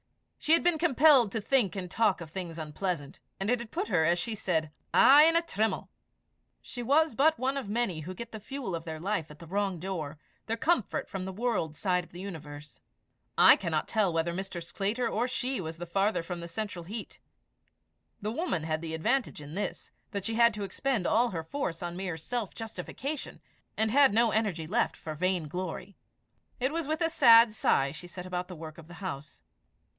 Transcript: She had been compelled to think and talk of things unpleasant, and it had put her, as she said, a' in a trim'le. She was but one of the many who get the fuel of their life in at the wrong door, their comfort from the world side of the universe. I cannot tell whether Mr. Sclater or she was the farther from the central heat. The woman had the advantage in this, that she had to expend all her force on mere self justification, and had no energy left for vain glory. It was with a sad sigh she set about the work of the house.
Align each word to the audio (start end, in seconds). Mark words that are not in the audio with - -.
She 0.39 0.53
had 0.53 0.63
been 0.63 0.79
compelled 0.79 1.31
to 1.33 1.39
think 1.39 1.75
and 1.75 1.89
talk 1.91 2.19
of 2.19 2.31
things 2.31 2.57
unpleasant, 2.57 3.19
and 3.39 3.51
it 3.51 3.59
had 3.59 3.69
put 3.69 3.89
her, 3.89 4.03
as 4.03 4.17
she 4.17 4.33
said, 4.33 4.71
a' 4.91 5.29
in 5.29 5.35
a 5.35 5.43
trim'le. 5.43 5.89
She 6.59 6.81
was 6.81 7.13
but 7.13 7.37
one 7.37 7.55
of 7.55 7.67
the 7.67 7.71
many 7.71 7.99
who 7.99 8.15
get 8.15 8.31
the 8.31 8.39
fuel 8.39 8.73
of 8.73 8.83
their 8.83 8.99
life 8.99 9.27
in 9.29 9.35
at 9.35 9.37
the 9.39 9.45
wrong 9.45 9.77
door, 9.79 10.17
their 10.47 10.57
comfort 10.57 11.07
from 11.07 11.25
the 11.25 11.31
world 11.31 11.75
side 11.75 12.03
of 12.03 12.11
the 12.11 12.19
universe. 12.19 12.81
I 13.37 13.55
cannot 13.55 13.87
tell 13.87 14.11
whether 14.11 14.33
Mr. 14.33 14.63
Sclater 14.63 15.07
or 15.07 15.27
she 15.27 15.61
was 15.61 15.77
the 15.77 15.85
farther 15.85 16.23
from 16.23 16.39
the 16.39 16.47
central 16.47 16.85
heat. 16.85 17.19
The 18.23 18.31
woman 18.31 18.63
had 18.63 18.81
the 18.81 18.95
advantage 18.95 19.39
in 19.39 19.53
this, 19.53 19.91
that 20.09 20.25
she 20.25 20.33
had 20.33 20.55
to 20.55 20.63
expend 20.63 21.05
all 21.05 21.29
her 21.29 21.43
force 21.43 21.83
on 21.83 21.95
mere 21.95 22.17
self 22.17 22.55
justification, 22.55 23.39
and 23.77 23.91
had 23.91 24.15
no 24.15 24.31
energy 24.31 24.65
left 24.65 24.97
for 24.97 25.13
vain 25.13 25.47
glory. 25.47 25.95
It 26.59 26.73
was 26.73 26.87
with 26.87 27.01
a 27.01 27.09
sad 27.09 27.53
sigh 27.53 27.91
she 27.91 28.07
set 28.07 28.25
about 28.25 28.47
the 28.47 28.55
work 28.55 28.79
of 28.79 28.87
the 28.87 28.95
house. 28.95 29.43